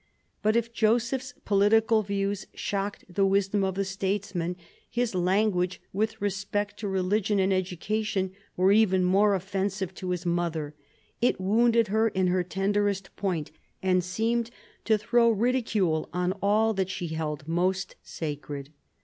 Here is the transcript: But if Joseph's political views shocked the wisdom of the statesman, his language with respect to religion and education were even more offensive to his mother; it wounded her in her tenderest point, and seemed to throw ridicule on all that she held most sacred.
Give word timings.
But 0.41 0.55
if 0.55 0.73
Joseph's 0.73 1.35
political 1.45 2.01
views 2.01 2.47
shocked 2.55 3.05
the 3.07 3.23
wisdom 3.23 3.63
of 3.63 3.75
the 3.75 3.85
statesman, 3.85 4.55
his 4.89 5.13
language 5.13 5.79
with 5.93 6.19
respect 6.19 6.79
to 6.79 6.87
religion 6.87 7.37
and 7.37 7.53
education 7.53 8.31
were 8.57 8.71
even 8.71 9.03
more 9.03 9.35
offensive 9.35 9.93
to 9.93 10.09
his 10.09 10.25
mother; 10.25 10.73
it 11.21 11.39
wounded 11.39 11.89
her 11.89 12.07
in 12.07 12.25
her 12.29 12.43
tenderest 12.43 13.15
point, 13.15 13.51
and 13.83 14.03
seemed 14.03 14.49
to 14.85 14.97
throw 14.97 15.29
ridicule 15.29 16.09
on 16.13 16.31
all 16.41 16.73
that 16.73 16.89
she 16.89 17.09
held 17.09 17.47
most 17.47 17.95
sacred. 18.01 18.71